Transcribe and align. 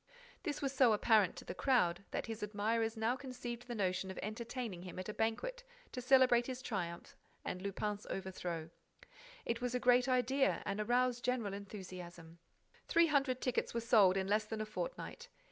This 0.41 0.63
was 0.63 0.73
so 0.73 0.93
apparent 0.93 1.35
to 1.35 1.45
the 1.45 1.53
crowd 1.53 2.03
that 2.09 2.25
his 2.25 2.41
admirers 2.41 2.97
now 2.97 3.15
conceived 3.15 3.67
the 3.67 3.75
notion 3.75 4.09
of 4.09 4.17
entertaining 4.23 4.81
him 4.81 4.97
at 4.97 5.07
a 5.09 5.13
banquet 5.13 5.63
to 5.91 6.01
celebrate 6.01 6.47
his 6.47 6.63
triumph 6.63 7.15
and 7.45 7.61
Lupin's 7.61 8.07
overthrow. 8.09 8.71
It 9.45 9.61
was 9.61 9.75
a 9.75 9.79
great 9.79 10.07
idea 10.07 10.63
and 10.65 10.79
aroused 10.81 11.23
general 11.23 11.53
enthusiasm. 11.53 12.39
Three 12.87 13.05
hundred 13.05 13.41
tickets 13.41 13.75
were 13.75 13.79
sold 13.81 14.17
in 14.17 14.25
less 14.27 14.45
than 14.45 14.59
a 14.61 14.65
fortnight. 14.65 15.29